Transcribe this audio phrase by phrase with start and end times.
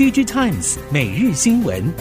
[0.00, 1.92] DG Times 每日新闻。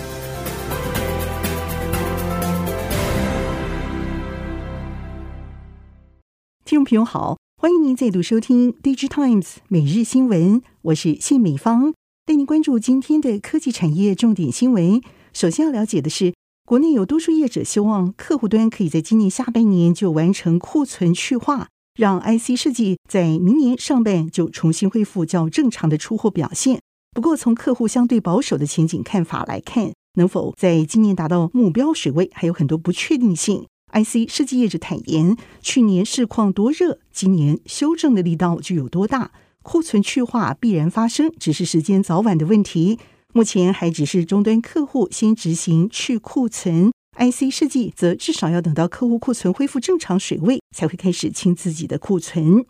[6.63, 11.93] 听众朋友好，欢迎您再度收听 DG Times 每日新闻，我是谢美芳，
[12.25, 15.01] 带您关注今天的科技产业重点新闻。
[15.33, 16.33] 首先要了解的是，
[16.65, 26.79] 国内有多数业者希望客户端可以在今年下半年就完成库存去化，让 IC 设计在明年上半就重新恢复较正常的出货表现。
[27.19, 33.65] 不过，从客户相对保守的前景看法来看，能否在今年达到目标水位，还有很多不确定性。
[33.91, 39.31] IC 设计业者坦言，去年市况多热，今年修正的力道就有多大，
[39.63, 42.97] 库存去化必然发生，只是时间早晚的问题。
[43.33, 52.65] 目前还只是终端客户先执行去库存，IC 设计则至少要等到客户库存恢复正常水位，才会开始清自己的库存。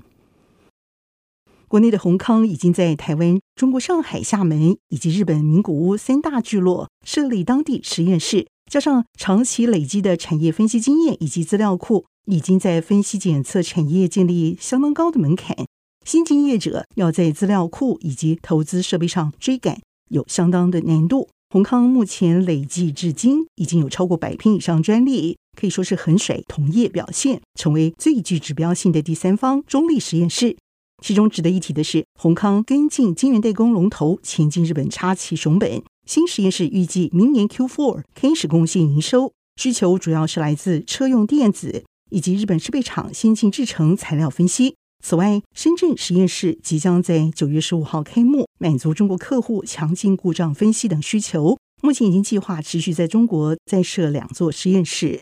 [1.69, 15.55] 国内的閎康已经在台湾、中国上海、厦门以及日本名古屋三大聚落设立当地实验室，加上长期累积的产业分析经验以及资料库，已经在分析检测产业建立相当高的门槛。
[16.03, 21.29] 新进业者要在资料库以及投资设备上追赶，有相当的难度。
[21.51, 30.57] 宏康目前累计至今已经有超过百篇以上专利，可以说是衡水同业表现，成为最具指标性的第三方中立实验室。
[31.01, 44.75] 其中值得一提的是，宏康跟进晶圆代工龙头前进日本插旗熊本新实验室，预计明年 Q4 开始贡献营收，需求主要是来自车用电子以及日本设备厂先进制程材料分析。
[45.01, 51.57] 此外，深圳实验室即将在九月十五号开幕，满足中国客户强劲故障分析等需求。
[51.81, 55.21] 目前已经计划持续在中国再设两座实验室。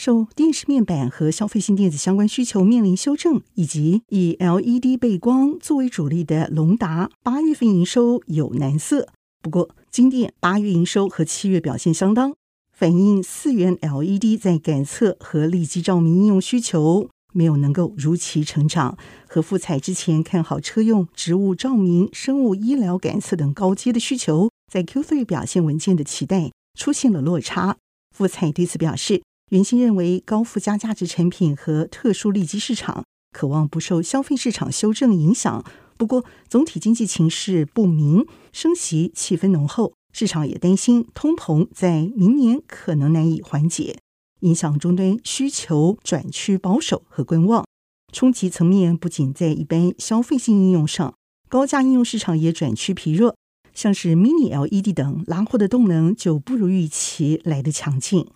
[0.00, 9.10] 受电视面板和消费性电子相关需求面临修正，以及以 LED 背光作为主力的隆达八月份营收有难色。
[9.42, 12.34] 不过，晶电八月营收和七月表现相当，
[12.72, 17.10] 反映四元 LED 在感测和立基照明应用需求。
[17.32, 18.96] 没有能够如期成长，
[19.28, 27.76] 和富彩之前看好车用、植物照明、生物医疗感测等高阶的需求，在 Q3 表现稳健的期待出现了落差。
[28.16, 35.64] 富彩对此表示，原先认为高附加价值产品和特殊利基市场可望不受消费市场修正影响，
[35.96, 43.98] 不过总体经济情势不明，升息气氛浓厚，市场也担心通膨在明年可能难以缓解。
[44.40, 47.66] 影响终端需求转趋保守和观望，
[48.12, 51.12] 冲击层面不仅在一般消费性应用上，
[51.48, 53.34] 高价应用市场也转趋疲弱，
[53.74, 58.28] 像是 Mini LED 等拉货的动能就不如预期来得强劲。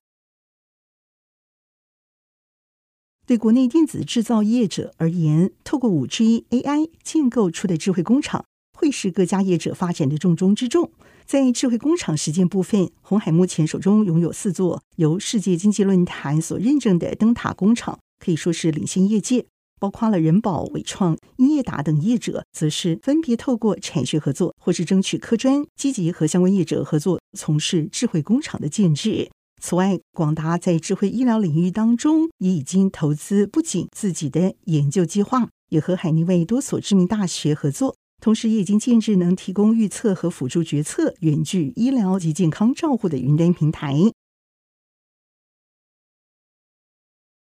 [3.27, 8.45] 对国内电子制造业者而言，透过五 G AI 建构出的智慧工厂，
[8.79, 10.91] 会是各家业者发展的重中之重。
[11.25, 19.47] 在智慧工厂实践部分，鸿海目前手中拥有四座由世界经济论坛所认证的灯塔工厂，可以说是领先业界。
[19.81, 29.31] 包括了人保、伟创、英业达等业者，则是分别透过产学合作或是争取科专，积极和相关业者合作，从事智慧工厂的建制。
[29.67, 37.97] 此外，广达在智慧医疗领域当中也已经投资，不仅自己的研究计划，也和海内外多所知名大学合作。
[38.21, 43.95] 同时，也已经建制能提供预测和辅助决策、远距医疗及健康照护的云端平台。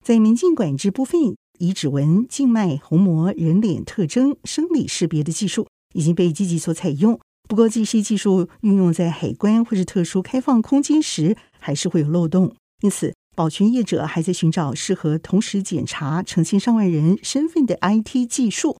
[0.01, 7.19] 在门禁管制部分，以指纹、静脉、虹膜、人脸特征、生理识别的技术已经被积极所采用。
[7.47, 12.55] 不过，这些技术运用在海关或是特殊开放空间时，还是会有漏洞。
[12.81, 18.77] 因此，保全业者还在寻找适合同时检查成千上万人身份的 IT 技术。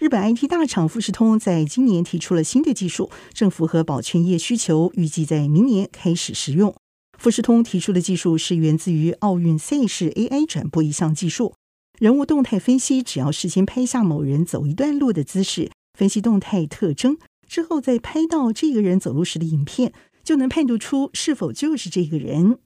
[0.00, 6.74] 日本 IT 大厂富士通在今年提出了新的技术，正符合保全业需求，预计在明年开始使用。
[7.18, 11.54] 富士通提出的技术是源自于奥运赛事 AI 转播一项技术，
[11.98, 17.18] 人物动态分析，只要事先拍下某人走一段路的姿势，分析动态特征
[17.48, 19.92] 之后，再拍到这个人走路时的影片，
[20.22, 22.58] 就能判读出是否就是这个人。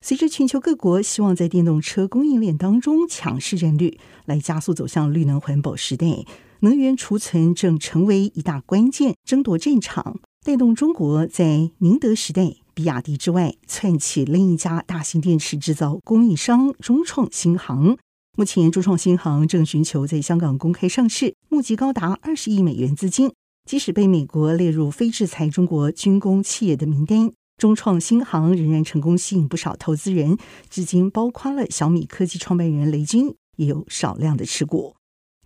[0.00, 6.24] 随着全球各国希望在电动车供应链当中抢市占率，来加速走向绿能环保时代，
[6.60, 17.98] 能源储存正成为一大关键，争夺战场，带动中国在宁德时代、比亚迪之外，窜起另一家大型电池制造供应商中创新航。
[18.38, 23.32] 目前，中创新航正寻求在香港公开上市，募集高达二十亿美元资金，
[23.64, 27.32] 即使被美国列入非制裁中国军工企业的名单。
[27.56, 30.36] 中创新航仍然成功吸引不少投资人，
[30.68, 34.96] 至今包括了小米科技创办人雷军也有少量的持股。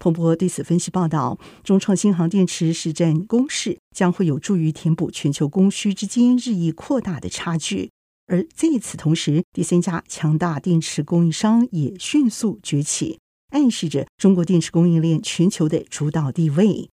[0.01, 7.93] 彭博对此分析报道，中创新航电池实战攻势将会有助于填补全球供需之间日益扩大的差距。
[8.31, 13.19] 而在此同时，第三家强大电池供应商也迅速崛起，
[13.49, 16.89] 暗示着中国电池供应链全球的主导地位。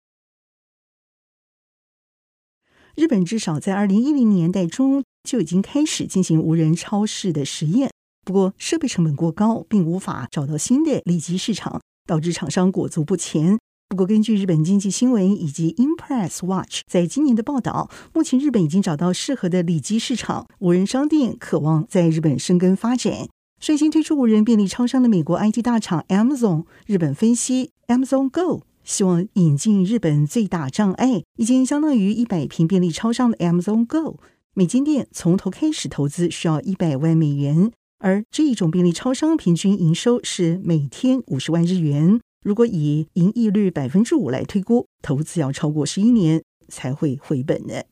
[2.94, 7.90] 日本至少在二零一零年代中就已经开始进行无人超市的实验，
[8.26, 11.80] 不过设备成本过高，并无法找到新的利基市场。
[12.04, 13.56] 导致厂商裹足不前。
[13.92, 23.28] 不过，根据日本经济新闻以及 Impress Watch 在今年的报道，目前日本已经找到适合的里基市场，无人商店渴望在日本生根发展。
[23.60, 34.18] 率先推出无人便利超商的美国 IT 大厂 Amazon，日本分析 Amazon Go 希望引进日本最大障碍，已经相当于一百平便利超商的 Amazon Go，
[34.54, 37.70] 每间店从头开始投资需要一百万美元。
[37.98, 42.18] 而这一种便利超商平均营收是每天五十万日元。
[42.42, 47.82] 如果以盈利率百分之五来推估，投资要超过十一年才会回本呢。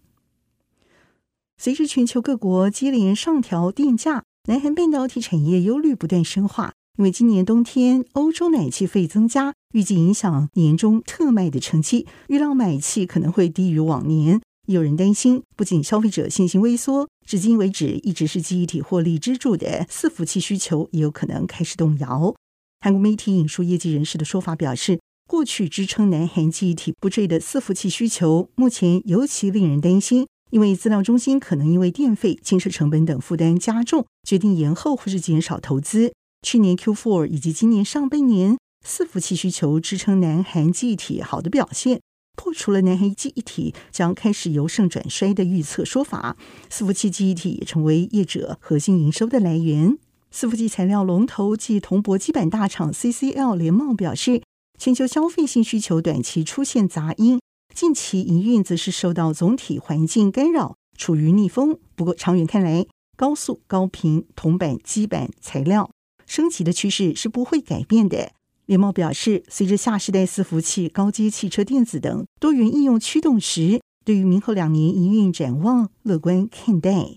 [1.57, 6.73] 随着全球各国接连上调电价，南韩半导体产业忧虑不断深化。
[6.99, 14.41] 因为今年冬天欧洲暖气费增加，预计影响年终特卖的成绩，预料买气可能会低于往年。
[14.67, 22.35] 有人担心，不仅消费者信心萎缩，至今为止一直是记忆体获利支柱的伺服器需求也有可能开始动摇。
[22.83, 36.15] 韩国媒体引述业界人士的说法表示，过去支撑南韩记忆体不坠的伺服器需求，目前尤其令人担心，因为资料中心可能因为电费、建设成本等负担加重，决定延后或是减少投资。
[36.41, 42.01] 去年 Q4 以及今年上半年，伺服器需求支撑南韩记忆体好的表现。
[42.35, 46.39] 破除了南韩记忆体将开始由盛转衰的预测说法，
[46.71, 49.99] 伺服器记忆体也成为业者核心营收的来源。
[50.33, 54.43] 伺服器材料龙头暨铜箔基板大厂 CCL 联茂表示，
[54.79, 57.41] 全球消费性需求短期出现杂音，
[57.75, 61.79] 近期营运则是受到总体环境干扰，处于逆风。
[61.97, 62.87] 不过长远看来，
[63.17, 65.91] 高速高频铜板基板材料
[66.27, 68.31] 升级的趋势是不会改变的。
[68.67, 77.17] 联茂表示，随着下世代伺服器、高阶汽车电子等多元应用驱动时，对于明后两年营运展望乐观看待。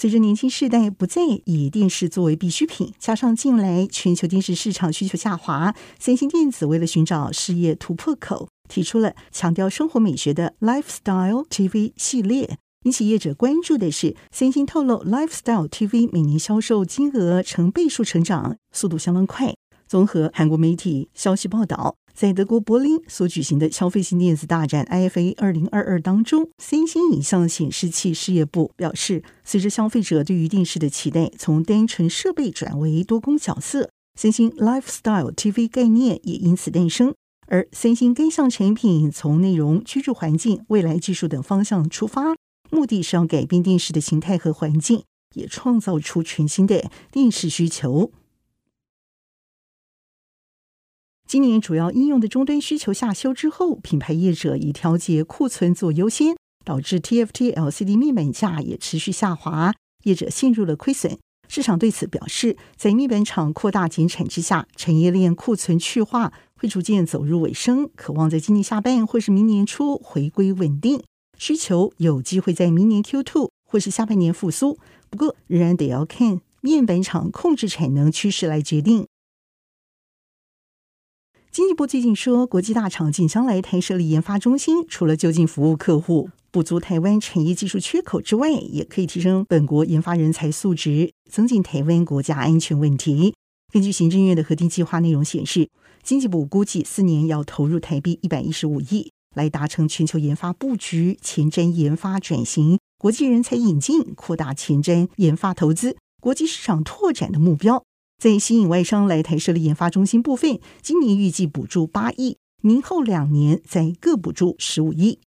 [0.00, 12.58] 随着年轻世代不再以电视作为必需品，加上近来全球电视市场需求下滑，三星电子为了寻找事业突破口，提出了强调生活美学的 Lifestyle TV 系列。
[12.84, 19.52] 引起业者关注的是，三星透露，Lifestyle TV 每年销售金额成倍数成长，速度相当快。
[19.88, 37.14] 综合韩国媒体消息报道，在德国柏林所举行的消费性电子大展 IFA 二零二二当中，三星影像显示器事业部表示，随着消费者对于电视的期待从单纯设备转为多功角色，三星 Lifestyle TV 概念也因此诞生。
[37.46, 42.34] 而三星该项产品从内容、居住环境、未来技术等方向出发。
[42.72, 45.04] 目的是要改变电视的形态和环境，
[45.36, 48.10] 也创造出全新的电视需求。
[51.28, 56.34] 今年主要应用的终端需求下修之后，品牌业者以调节库存做优先，
[56.64, 61.18] 导致 TFT LCD 面板价也持续下滑，业者陷入了亏损。
[61.46, 71.02] 市场对此表示，在面板厂扩大减产之下，产业链库存去化会逐渐走入尾声，渴望在今年下半或是明年初回归稳定。
[71.36, 74.78] 需求有机会在明年 Q2 或是下半年复苏，
[75.10, 79.06] 不过仍然得要看面板厂控制产能趋势来决定。
[81.50, 93.34] 经济部最近说，国际大厂竞相来台设立研发中心，除了就近服务客户、补足台湾产业技术缺口之外，也可以提升本国研发人才素质，增进台湾国家安全问题。
[93.72, 95.68] 根据行政院的核定计划内容显示，
[96.02, 99.10] 经济部估计四年要投入台币一百一十五亿。
[99.34, 107.84] 来达成全球研发布局、前瞻研发转型、国际人才引进、扩大前瞻研发投资、国际市场拓展的目标。
[108.18, 115.20] 在吸引外商来台设立研发中心部分，今年预计补助八亿，明后两年再各补助十五亿。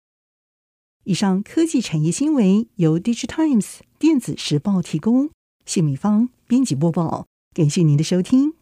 [1.04, 5.30] 以上科技产业新闻由 DigiTimes 电子时报提供，
[5.64, 8.59] 谢美芳编辑播报，感谢您的收听。